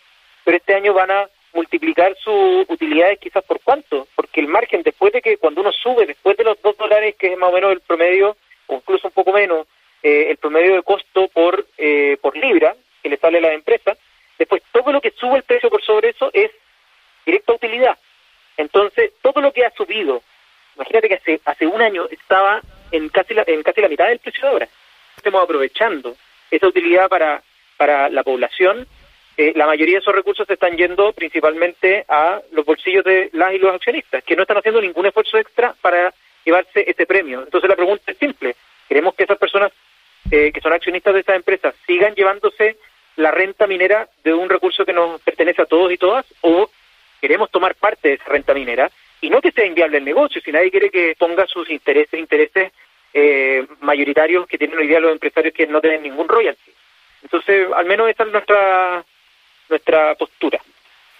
pero 0.44 0.56
este 0.56 0.74
año 0.74 0.92
van 0.92 1.10
a 1.10 1.28
multiplicar 1.52 2.16
sus 2.16 2.68
utilidades 2.68 3.18
quizás 3.18 3.44
por 3.44 3.60
cuánto, 3.60 4.08
porque 4.14 4.40
el 4.40 4.48
margen 4.48 4.82
después 4.82 5.12
de 5.12 5.20
que 5.20 5.36
cuando 5.36 5.60
uno 5.60 5.72
sube, 5.72 6.06
después 6.06 6.36
de 6.36 6.44
los 6.44 6.60
dos 6.62 6.76
dólares, 6.76 7.14
que 7.18 7.32
es 7.32 7.38
más 7.38 7.50
o 7.50 7.52
menos 7.52 7.72
el 7.72 7.80
promedio, 7.80 8.36
o 8.66 8.76
incluso 8.76 9.08
un 9.08 9.12
poco 9.12 9.32
menos, 9.32 9.66
eh, 10.02 10.28
el 10.30 10.36
promedio 10.36 10.74
de 10.74 10.82
costo 10.82 11.28
por, 11.28 11.66
eh, 11.76 12.16
por 12.20 12.36
libra 12.36 12.74
que 13.02 13.08
le 13.08 13.18
sale 13.18 13.38
a 13.38 13.42
la 13.42 13.52
empresa, 13.52 13.96
Después, 14.42 14.62
todo 14.82 14.92
lo 14.92 15.00
que 15.00 15.12
sube 15.12 15.36
el 15.36 15.42
precio 15.44 15.70
por 15.70 15.82
sobre 15.82 16.10
eso 16.10 16.30
es 16.32 16.50
directa 17.24 17.52
utilidad. 17.52 17.98
Entonces, 18.56 19.12
todo 19.22 19.40
lo 19.40 19.52
que 19.52 19.64
ha 19.64 19.70
subido 19.70 20.22
Imagínate 20.76 21.08
que 21.08 21.14
hace, 21.14 21.40
hace 21.44 21.66
un 21.66 21.80
año 21.82 22.06
estaba 22.10 22.60
en 22.90 23.08
casi 23.08 23.34
la, 23.34 23.44
en 23.46 23.62
casi 23.62 23.80
la 23.80 23.88
mitad 23.88 24.08
del 24.08 24.18
precio 24.18 24.42
de 24.42 24.48
ahora. 24.48 24.68
Estamos 25.16 25.42
aprovechando 25.42 26.16
esa 26.50 26.66
utilidad 26.66 27.08
para, 27.08 27.42
para 27.76 28.08
la 28.08 28.22
población. 28.22 28.86
Eh, 29.36 29.52
la 29.54 29.66
mayoría 29.66 29.96
de 29.96 30.00
esos 30.00 30.14
recursos 30.14 30.46
se 30.46 30.54
están 30.54 30.76
yendo 30.76 31.12
principalmente 31.12 32.04
a 32.08 32.40
los 32.52 32.64
bolsillos 32.64 33.04
de 33.04 33.30
las 33.32 33.52
y 33.54 33.58
los 33.58 33.74
accionistas, 33.74 34.24
que 34.24 34.36
no 34.36 34.42
están 34.42 34.58
haciendo 34.58 34.80
ningún 34.80 35.06
esfuerzo 35.06 35.38
extra 35.38 35.74
para 35.80 36.12
llevarse 36.44 36.84
ese 36.88 37.06
premio. 37.06 37.42
Entonces 37.42 37.68
la 37.68 37.76
pregunta 37.76 38.12
es 38.12 38.18
simple. 38.18 38.56
¿Queremos 38.88 39.14
que 39.14 39.24
esas 39.24 39.38
personas 39.38 39.72
eh, 40.30 40.52
que 40.52 40.60
son 40.60 40.72
accionistas 40.72 41.14
de 41.14 41.20
estas 41.20 41.36
empresas 41.36 41.74
sigan 41.86 42.14
llevándose 42.14 42.76
la 43.16 43.30
renta 43.30 43.66
minera 43.66 44.08
de 44.24 44.32
un 44.32 44.48
recurso 44.48 44.84
que 44.84 44.92
nos 44.92 45.20
pertenece 45.20 45.62
a 45.62 45.66
todos 45.66 45.92
y 45.92 45.98
todas 45.98 46.26
o 46.40 46.70
queremos 47.20 47.50
tomar 47.50 47.74
parte 47.74 48.08
de 48.08 48.14
esa 48.14 48.24
renta 48.24 48.54
minera 48.54 48.90
y 49.20 49.30
no 49.30 49.40
que 49.40 49.52
sea 49.52 49.64
inviable 49.64 49.98
el 49.98 50.04
negocio, 50.04 50.40
si 50.40 50.50
nadie 50.50 50.70
quiere 50.70 50.90
que 50.90 51.14
ponga 51.16 51.46
sus 51.46 51.70
intereses, 51.70 52.18
intereses 52.18 52.72
eh, 53.14 53.66
mayoritarios 53.80 54.46
que 54.46 54.58
tienen 54.58 54.78
hoy 54.78 54.88
día 54.88 54.98
los 54.98 55.12
empresarios 55.12 55.54
que 55.54 55.66
no 55.66 55.80
tienen 55.80 56.02
ningún 56.02 56.28
royalty. 56.28 56.72
Entonces, 57.22 57.68
al 57.74 57.86
menos 57.86 58.08
esa 58.08 58.24
es 58.24 58.32
nuestra 58.32 59.04
nuestra 59.68 60.14
postura. 60.16 60.60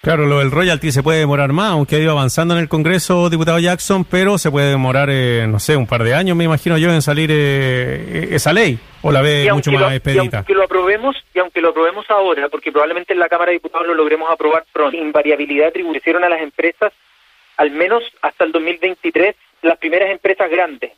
Claro, 0.02 0.26
lo 0.26 0.40
del 0.40 0.50
royalty 0.50 0.90
se 0.90 1.04
puede 1.04 1.21
demorar 1.21 1.52
más, 1.52 1.71
aunque 1.71 1.94
ha 1.94 1.99
ido 2.00 2.11
avanzando 2.11 2.54
en 2.54 2.61
el 2.61 2.68
Congreso, 2.68 3.30
diputado 3.30 3.61
Jackson, 3.61 4.04
pero 4.04 4.37
se 4.37 4.50
puede 4.50 4.71
demorar, 4.71 5.09
eh, 5.12 5.47
no 5.47 5.61
sé, 5.61 5.76
un 5.76 5.87
par 5.87 6.02
de 6.02 6.12
años, 6.12 6.37
me 6.37 6.42
imagino 6.42 6.76
yo, 6.76 6.90
en 6.90 7.02
salir 7.02 7.30
eh, 7.32 8.30
esa 8.32 8.52
ley, 8.52 8.80
o 9.02 9.12
la 9.12 9.23
ve 9.23 9.49
mucho 9.52 9.71
más 9.71 9.94
expedita. 9.94 10.23
Y 10.23 10.37
aunque 10.38 10.54
lo 10.54 10.64
aprobemos, 10.64 11.14
y 11.32 11.38
aunque 11.38 11.61
lo 11.61 11.68
aprobemos 11.68 12.11
ahora, 12.11 12.49
porque 12.49 12.73
probablemente 12.73 13.12
en 13.12 13.21
la 13.21 13.28
Cámara 13.28 13.50
de 13.50 13.59
Diputados 13.59 13.87
lo 13.87 13.94
logremos 13.94 14.28
aprobar 14.28 14.64
pronto, 14.73 14.97
invariabilidad 14.97 15.71
tributaron 15.73 16.25
a 16.25 16.28
las 16.28 16.42
empresas, 16.42 16.92
al 17.56 17.71
menos 17.71 18.02
hasta 18.23 18.42
el 18.42 18.50
2023, 18.50 19.37
las 19.62 19.78
primeras 19.78 20.11
empresas 20.11 20.50
grandes. 20.50 20.90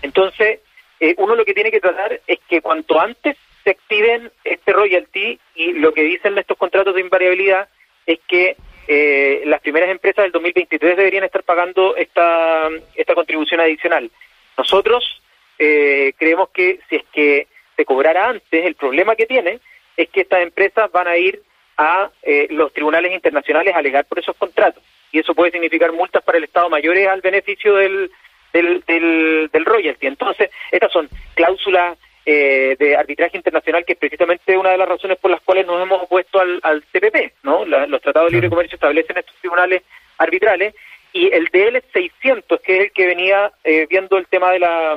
Entonces, 0.00 0.60
eh, 1.00 1.16
uno 1.18 1.34
lo 1.34 1.44
que 1.44 1.54
tiene 1.54 1.72
que 1.72 1.80
tratar 1.80 2.20
es 2.24 2.38
que 2.48 2.60
cuanto 2.60 3.00
antes 3.00 3.36
se 3.64 3.70
activen 3.70 4.30
este 4.44 4.72
royalty 4.72 5.40
y 5.56 5.72
lo 5.72 5.92
que 5.92 6.02
dicen 6.02 6.38
estos 6.38 6.56
contratos 6.56 6.94
de 6.94 7.00
invariabilidad 7.00 7.68
es 8.06 8.18
que 8.26 8.56
eh, 8.86 9.42
las 9.46 9.60
primeras 9.60 9.90
empresas 9.90 10.24
del 10.24 10.32
2023 10.32 10.96
deberían 10.96 11.24
estar 11.24 11.42
pagando 11.42 11.96
esta, 11.96 12.68
esta 12.94 13.14
contribución 13.14 13.60
adicional. 13.60 14.10
Nosotros 14.58 15.22
eh, 15.58 16.12
creemos 16.18 16.50
que 16.50 16.80
si 16.88 16.96
es 16.96 17.04
que 17.12 17.46
se 17.76 17.84
cobrara 17.84 18.28
antes, 18.28 18.64
el 18.64 18.74
problema 18.74 19.16
que 19.16 19.26
tiene 19.26 19.60
es 19.96 20.08
que 20.10 20.22
estas 20.22 20.42
empresas 20.42 20.90
van 20.92 21.08
a 21.08 21.16
ir 21.16 21.42
a 21.76 22.10
eh, 22.22 22.46
los 22.50 22.72
tribunales 22.72 23.12
internacionales 23.12 23.74
a 23.74 23.78
alegar 23.78 24.04
por 24.04 24.18
esos 24.18 24.36
contratos. 24.36 24.82
Y 25.10 25.20
eso 25.20 25.34
puede 25.34 25.52
significar 25.52 25.92
multas 25.92 26.22
para 26.22 26.38
el 26.38 26.44
Estado 26.44 26.68
mayores 26.68 27.08
al 27.08 27.20
beneficio 27.20 27.74
del, 27.76 28.10
del, 28.52 28.82
del, 28.86 29.48
del 29.52 29.64
royalty. 29.64 30.06
Entonces, 30.06 30.50
estas 30.70 30.92
son 30.92 31.08
cláusulas 31.34 31.98
eh, 32.26 32.76
de 32.78 32.96
arbitraje 32.96 33.36
internacional, 33.36 33.84
que 33.84 33.92
es 33.92 33.98
precisamente 33.98 34.56
una 34.56 34.70
de 34.70 34.78
las 34.78 34.88
razones 34.88 35.18
por 35.18 35.30
las 35.30 35.42
cuales 35.42 35.66
nos 35.66 35.82
hemos 35.82 36.02
opuesto 36.02 36.40
al, 36.40 36.58
al 36.62 36.82
TPP. 36.84 37.32
¿no? 37.42 37.64
los 37.64 38.00
tratados 38.00 38.30
de 38.30 38.36
libre 38.36 38.50
comercio 38.50 38.76
establecen 38.76 39.18
estos 39.18 39.34
tribunales 39.36 39.82
arbitrales 40.18 40.74
y 41.12 41.32
el 41.32 41.46
DL 41.46 41.80
600, 41.92 42.60
que 42.60 42.76
es 42.76 42.80
el 42.84 42.92
que 42.92 43.06
venía 43.06 43.52
eh, 43.62 43.86
viendo 43.88 44.18
el 44.18 44.26
tema 44.26 44.50
de, 44.50 44.58
la, 44.58 44.96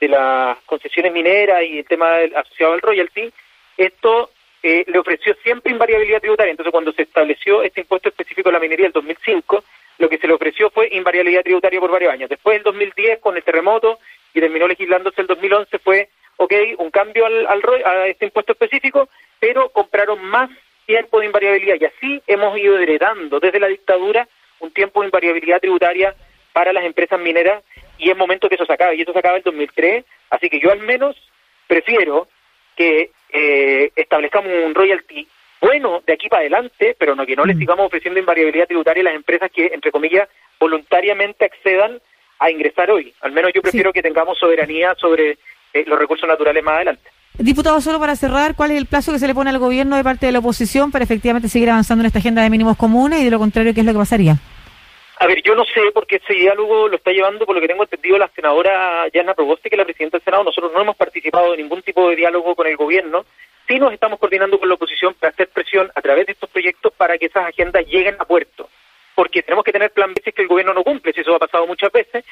de 0.00 0.08
las 0.08 0.58
concesiones 0.66 1.12
mineras 1.12 1.62
y 1.62 1.78
el 1.78 1.86
tema 1.86 2.18
del, 2.18 2.36
asociado 2.36 2.74
al 2.74 2.82
royalty, 2.82 3.32
esto 3.76 4.30
eh, 4.62 4.84
le 4.86 4.98
ofreció 4.98 5.34
siempre 5.42 5.72
invariabilidad 5.72 6.20
tributaria. 6.20 6.50
Entonces, 6.50 6.72
cuando 6.72 6.92
se 6.92 7.02
estableció 7.02 7.62
este 7.62 7.80
impuesto 7.80 8.10
específico 8.10 8.50
de 8.50 8.54
la 8.54 8.60
minería 8.60 8.86
en 8.86 8.92
2005, 8.92 9.64
lo 9.98 10.08
que 10.08 10.18
se 10.18 10.26
le 10.26 10.34
ofreció 10.34 10.70
fue 10.70 10.88
invariabilidad 10.92 11.42
tributaria 11.42 11.80
por 11.80 11.90
varios 11.90 12.12
años. 12.12 12.28
Después, 12.28 12.58
el 12.58 12.62
2010, 12.62 13.20
con 13.20 13.36
el 13.36 13.42
terremoto, 13.42 13.98
y 14.34 14.40
terminó 14.40 14.66
legislándose 14.66 15.20
el 15.20 15.28
2011, 15.28 15.78
fue 15.78 16.08
ok, 16.44 16.52
un 16.78 16.90
cambio 16.90 17.26
al, 17.26 17.46
al, 17.46 17.62
a 17.84 18.06
este 18.06 18.26
impuesto 18.26 18.52
específico, 18.52 19.08
pero 19.38 19.70
compraron 19.70 20.22
más 20.22 20.50
tiempo 20.86 21.20
de 21.20 21.26
invariabilidad 21.26 21.76
y 21.80 21.84
así 21.86 22.22
hemos 22.26 22.58
ido 22.58 22.78
heredando 22.78 23.40
desde 23.40 23.60
la 23.60 23.68
dictadura 23.68 24.28
un 24.60 24.70
tiempo 24.70 25.00
de 25.00 25.06
invariabilidad 25.06 25.60
tributaria 25.60 26.14
para 26.52 26.72
las 26.72 26.84
empresas 26.84 27.18
mineras 27.18 27.62
y 27.98 28.10
es 28.10 28.16
momento 28.16 28.48
que 28.48 28.56
eso 28.56 28.66
se 28.66 28.72
acabe 28.72 28.96
y 28.96 29.02
eso 29.02 29.12
se 29.12 29.18
acaba 29.18 29.38
en 29.38 29.42
2003, 29.42 30.04
así 30.30 30.50
que 30.50 30.60
yo 30.60 30.70
al 30.70 30.80
menos 30.80 31.16
prefiero 31.66 32.28
que 32.76 33.10
eh, 33.30 33.90
establezcamos 33.96 34.52
un 34.66 34.74
royalty 34.74 35.26
bueno 35.60 36.02
de 36.06 36.12
aquí 36.12 36.28
para 36.28 36.40
adelante, 36.40 36.94
pero 36.98 37.14
no 37.14 37.24
que 37.24 37.36
no 37.36 37.46
le 37.46 37.54
mm. 37.54 37.58
sigamos 37.58 37.86
ofreciendo 37.86 38.20
invariabilidad 38.20 38.66
tributaria 38.66 39.00
a 39.00 39.04
las 39.04 39.14
empresas 39.14 39.50
que, 39.50 39.66
entre 39.72 39.90
comillas, 39.90 40.28
voluntariamente 40.60 41.46
accedan 41.46 42.00
a 42.38 42.50
ingresar 42.50 42.90
hoy. 42.90 43.14
Al 43.22 43.32
menos 43.32 43.52
yo 43.54 43.62
prefiero 43.62 43.92
que 43.92 44.02
tengamos 44.02 44.38
soberanía 44.38 44.94
sobre 44.96 45.38
eh, 45.74 45.84
los 45.86 45.98
recursos 45.98 46.28
naturales 46.28 46.62
más 46.62 46.76
adelante. 46.76 47.10
Diputado, 47.36 47.80
solo 47.80 47.98
para 47.98 48.14
cerrar, 48.14 48.54
¿cuál 48.54 48.70
es 48.70 48.78
el 48.78 48.86
plazo 48.86 49.10
que 49.10 49.18
se 49.18 49.26
le 49.26 49.34
pone 49.34 49.50
al 49.50 49.58
gobierno 49.58 49.96
de 49.96 50.04
parte 50.04 50.26
de 50.26 50.32
la 50.32 50.38
oposición 50.38 50.92
para 50.92 51.02
efectivamente 51.02 51.48
seguir 51.48 51.68
avanzando 51.68 52.02
en 52.02 52.06
esta 52.06 52.20
agenda 52.20 52.42
de 52.42 52.48
mínimos 52.48 52.76
comunes 52.76 53.20
y 53.20 53.24
de 53.24 53.30
lo 53.32 53.40
contrario, 53.40 53.74
qué 53.74 53.80
es 53.80 53.86
lo 53.86 53.92
que 53.92 53.98
pasaría? 53.98 54.36
A 55.18 55.26
ver, 55.26 55.42
yo 55.42 55.56
no 55.56 55.64
sé 55.64 55.80
porque 55.92 56.16
ese 56.16 56.32
diálogo 56.32 56.88
lo 56.88 56.96
está 56.96 57.10
llevando, 57.10 57.44
por 57.44 57.56
lo 57.56 57.60
que 57.60 57.66
tengo 57.66 57.82
entendido, 57.82 58.18
la 58.18 58.28
senadora 58.28 59.08
Yana 59.12 59.34
Proboste, 59.34 59.68
que 59.68 59.74
es 59.74 59.78
la 59.78 59.84
presidenta 59.84 60.18
del 60.18 60.24
Senado. 60.24 60.44
Nosotros 60.44 60.72
no 60.72 60.80
hemos 60.80 60.96
participado 60.96 61.54
en 61.54 61.60
ningún 61.60 61.82
tipo 61.82 62.08
de 62.08 62.16
diálogo 62.16 62.54
con 62.54 62.68
el 62.68 62.76
gobierno. 62.76 63.24
Sí 63.66 63.80
nos 63.80 63.92
estamos 63.92 64.20
coordinando 64.20 64.60
con 64.60 64.68
la 64.68 64.76
oposición 64.76 65.14
para 65.14 65.32
hacer 65.32 65.48
presión 65.48 65.90
a 65.94 66.02
través 66.02 66.26
de 66.26 66.32
estos 66.32 66.50
proyectos 66.50 66.92
para 66.96 67.18
que 67.18 67.26
esas 67.26 67.46
agendas 67.46 67.84
lleguen 67.86 68.14
a 68.20 68.24
puerto 68.24 68.68
porque 69.14 69.42
tenemos 69.42 69.64
que 69.64 69.72
tener 69.72 69.90
plan 69.92 70.12
B 70.12 70.20
si 70.22 70.30
es 70.30 70.34
que 70.34 70.42
el 70.42 70.48
gobierno 70.48 70.74
no 70.74 70.82
cumple, 70.82 71.12
si 71.12 71.20
eso 71.20 71.34
ha 71.34 71.38
pasado 71.38 71.66
muchas 71.66 71.92
veces, 71.92 72.24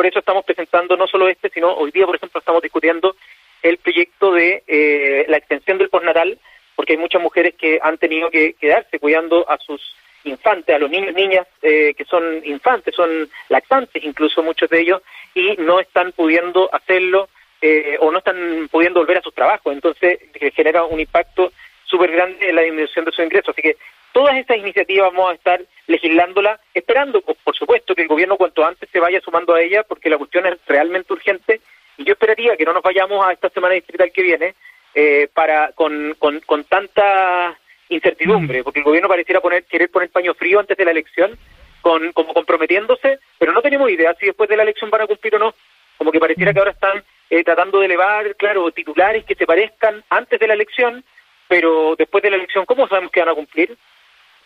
por 0.00 0.06
eso 0.06 0.20
estamos 0.20 0.46
presentando 0.46 0.96
no 0.96 1.06
solo 1.06 1.28
este, 1.28 1.50
sino 1.50 1.74
hoy 1.74 1.90
día, 1.90 2.06
por 2.06 2.16
ejemplo, 2.16 2.38
estamos 2.38 2.62
discutiendo 2.62 3.16
el 3.62 3.76
proyecto 3.76 4.32
de 4.32 4.62
eh, 4.66 5.26
la 5.28 5.36
extensión 5.36 5.76
del 5.76 5.90
postnatal, 5.90 6.38
porque 6.74 6.94
hay 6.94 6.98
muchas 6.98 7.20
mujeres 7.20 7.54
que 7.54 7.78
han 7.82 7.98
tenido 7.98 8.30
que 8.30 8.54
quedarse 8.54 8.98
cuidando 8.98 9.46
a 9.46 9.58
sus 9.58 9.94
infantes, 10.24 10.74
a 10.74 10.78
los 10.78 10.88
niños, 10.88 11.14
niñas 11.14 11.46
que 11.60 12.06
son 12.08 12.40
infantes, 12.46 12.94
son 12.94 13.28
lactantes 13.50 14.02
incluso 14.02 14.42
muchos 14.42 14.70
de 14.70 14.80
ellos, 14.80 15.02
y 15.34 15.56
no 15.58 15.80
están 15.80 16.12
pudiendo 16.12 16.70
hacerlo 16.72 17.28
eh, 17.60 17.98
o 18.00 18.10
no 18.10 18.20
están 18.20 18.70
pudiendo 18.70 19.00
volver 19.00 19.18
a 19.18 19.22
sus 19.22 19.34
trabajos. 19.34 19.70
Entonces 19.70 20.18
genera 20.56 20.84
un 20.84 20.98
impacto 20.98 21.52
súper 21.84 22.10
grande 22.10 22.48
en 22.48 22.56
la 22.56 22.62
disminución 22.62 23.04
de 23.04 23.12
sus 23.12 23.22
ingresos. 23.22 23.50
Así 23.50 23.60
que 23.60 23.76
Todas 24.12 24.36
estas 24.36 24.56
iniciativas 24.58 25.12
vamos 25.12 25.30
a 25.30 25.34
estar 25.34 25.60
legislándola, 25.90 26.60
esperando, 26.72 27.20
por 27.20 27.56
supuesto, 27.56 27.94
que 27.94 28.02
el 28.02 28.08
gobierno 28.08 28.36
cuanto 28.36 28.64
antes 28.64 28.88
se 28.90 29.00
vaya 29.00 29.20
sumando 29.20 29.54
a 29.54 29.60
ella, 29.60 29.82
porque 29.82 30.08
la 30.08 30.18
cuestión 30.18 30.46
es 30.46 30.54
realmente 30.66 31.12
urgente. 31.12 31.60
Y 31.96 32.04
yo 32.04 32.12
esperaría 32.12 32.56
que 32.56 32.64
no 32.64 32.72
nos 32.72 32.82
vayamos 32.82 33.26
a 33.26 33.32
esta 33.32 33.50
semana 33.50 33.74
distrital 33.74 34.12
que 34.12 34.22
viene 34.22 34.54
eh, 34.94 35.28
para 35.34 35.72
con, 35.72 36.14
con, 36.18 36.40
con 36.40 36.64
tanta 36.64 37.58
incertidumbre, 37.88 38.60
mm. 38.60 38.64
porque 38.64 38.78
el 38.78 38.84
gobierno 38.84 39.08
pareciera 39.08 39.40
poner, 39.40 39.64
querer 39.64 39.90
poner 39.90 40.10
paño 40.10 40.32
frío 40.34 40.60
antes 40.60 40.76
de 40.76 40.84
la 40.84 40.92
elección, 40.92 41.36
con, 41.80 42.12
como 42.12 42.32
comprometiéndose, 42.34 43.18
pero 43.38 43.52
no 43.52 43.60
tenemos 43.60 43.90
idea 43.90 44.14
si 44.14 44.26
después 44.26 44.48
de 44.48 44.56
la 44.56 44.62
elección 44.62 44.90
van 44.90 45.02
a 45.02 45.06
cumplir 45.08 45.34
o 45.34 45.38
no. 45.40 45.54
Como 45.98 46.12
que 46.12 46.20
pareciera 46.20 46.52
mm. 46.52 46.54
que 46.54 46.60
ahora 46.60 46.70
están 46.70 47.02
eh, 47.30 47.42
tratando 47.42 47.80
de 47.80 47.86
elevar, 47.86 48.36
claro, 48.36 48.70
titulares 48.70 49.24
que 49.24 49.34
se 49.34 49.44
parezcan 49.44 50.04
antes 50.08 50.38
de 50.38 50.46
la 50.46 50.54
elección, 50.54 51.02
pero 51.48 51.96
después 51.98 52.22
de 52.22 52.30
la 52.30 52.36
elección, 52.36 52.64
¿cómo 52.64 52.86
sabemos 52.86 53.10
que 53.10 53.20
van 53.20 53.30
a 53.30 53.34
cumplir? 53.34 53.76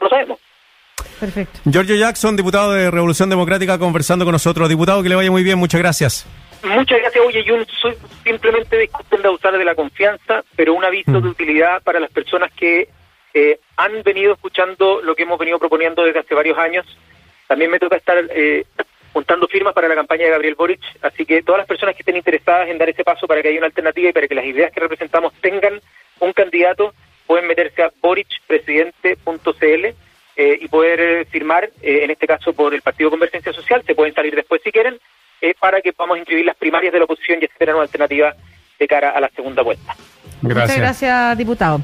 No 0.00 0.08
sabemos. 0.08 0.40
Perfecto. 1.20 1.60
Giorgio 1.64 1.96
Jackson, 1.96 2.36
diputado 2.36 2.72
de 2.72 2.90
Revolución 2.90 3.30
Democrática, 3.30 3.78
conversando 3.78 4.24
con 4.24 4.32
nosotros. 4.32 4.68
Diputado, 4.68 5.02
que 5.02 5.08
le 5.08 5.14
vaya 5.14 5.30
muy 5.30 5.42
bien, 5.42 5.58
muchas 5.58 5.80
gracias. 5.80 6.26
Muchas 6.62 6.98
gracias. 6.98 7.24
Oye, 7.26 7.44
yo 7.44 7.56
soy 7.80 7.94
simplemente 8.24 8.78
disculpen 8.78 9.22
de 9.22 9.28
usar 9.28 9.56
de 9.56 9.64
la 9.64 9.74
confianza, 9.74 10.42
pero 10.56 10.74
un 10.74 10.84
aviso 10.84 11.12
de 11.12 11.20
mm. 11.20 11.30
utilidad 11.30 11.82
para 11.82 12.00
las 12.00 12.10
personas 12.10 12.50
que 12.52 12.88
eh, 13.34 13.58
han 13.76 14.02
venido 14.02 14.32
escuchando 14.32 15.02
lo 15.02 15.14
que 15.14 15.24
hemos 15.24 15.38
venido 15.38 15.58
proponiendo 15.58 16.04
desde 16.04 16.20
hace 16.20 16.34
varios 16.34 16.56
años. 16.56 16.86
También 17.46 17.70
me 17.70 17.78
toca 17.78 17.96
estar 17.96 18.16
eh, 18.30 18.64
juntando 19.12 19.46
firmas 19.46 19.74
para 19.74 19.88
la 19.88 19.94
campaña 19.94 20.24
de 20.24 20.30
Gabriel 20.30 20.54
Boric, 20.54 20.80
así 21.02 21.26
que 21.26 21.42
todas 21.42 21.58
las 21.58 21.68
personas 21.68 21.94
que 21.94 22.02
estén 22.02 22.16
interesadas 22.16 22.68
en 22.68 22.78
dar 22.78 22.88
ese 22.88 23.04
paso 23.04 23.26
para 23.26 23.42
que 23.42 23.48
haya 23.48 23.58
una 23.58 23.66
alternativa 23.66 24.08
y 24.08 24.12
para 24.12 24.26
que 24.26 24.34
las 24.34 24.46
ideas 24.46 24.72
que 24.72 24.80
representamos 24.80 25.34
tengan 25.40 25.80
un 26.20 26.32
candidato, 26.32 26.94
pueden 27.26 27.46
meterse 27.46 27.82
a 27.82 27.92
boricpresidente.cl 28.00 29.86
eh, 30.36 30.58
y 30.60 30.68
poder 30.68 31.00
eh, 31.00 31.24
firmar, 31.26 31.70
eh, 31.82 32.00
en 32.02 32.10
este 32.10 32.26
caso 32.26 32.52
por 32.52 32.74
el 32.74 32.82
Partido 32.82 33.10
Convergencia 33.10 33.52
Social, 33.52 33.82
se 33.86 33.94
pueden 33.94 34.14
salir 34.14 34.34
después 34.34 34.60
si 34.64 34.72
quieren, 34.72 34.98
eh, 35.40 35.54
para 35.58 35.80
que 35.80 35.92
podamos 35.92 36.18
inscribir 36.18 36.44
las 36.46 36.56
primarias 36.56 36.92
de 36.92 36.98
la 36.98 37.04
oposición 37.04 37.38
y 37.40 37.44
esperar 37.44 37.74
una 37.74 37.84
alternativa 37.84 38.34
de 38.78 38.88
cara 38.88 39.10
a 39.10 39.20
la 39.20 39.28
segunda 39.28 39.62
vuelta. 39.62 39.94
Gracias. 40.42 40.64
Muchas 40.64 40.78
gracias, 40.78 41.38
diputado. 41.38 41.80